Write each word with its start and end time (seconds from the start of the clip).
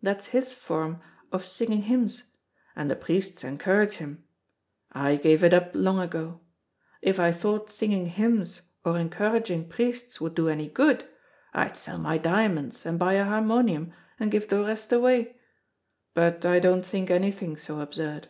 That's 0.00 0.26
his 0.26 0.52
form 0.54 1.00
of 1.32 1.44
singing 1.44 1.82
hymns, 1.82 2.22
and 2.76 2.88
the 2.88 2.94
priests 2.94 3.42
encourage 3.42 3.94
him. 3.94 4.22
I 4.92 5.16
gave 5.16 5.42
it 5.42 5.52
up 5.52 5.72
long 5.74 5.98
ago. 5.98 6.38
If 7.02 7.18
I 7.18 7.32
thought 7.32 7.72
singing 7.72 8.06
hymns 8.06 8.60
or 8.84 8.96
encouraging 8.96 9.68
priests 9.68 10.20
would 10.20 10.36
do 10.36 10.48
any 10.48 10.68
good, 10.68 11.04
I'd 11.52 11.76
sell 11.76 11.98
my 11.98 12.18
diamonds 12.18 12.86
and 12.86 13.00
buy 13.00 13.14
a 13.14 13.24
harmonium, 13.24 13.92
and 14.20 14.30
give 14.30 14.48
the 14.48 14.60
rest 14.62 14.92
away. 14.92 15.34
But 16.14 16.46
I 16.46 16.60
don't 16.60 16.86
think 16.86 17.10
anything 17.10 17.56
so 17.56 17.80
absurd." 17.80 18.28